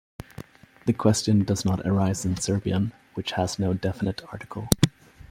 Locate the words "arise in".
1.85-2.35